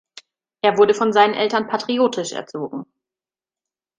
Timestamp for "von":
0.95-1.13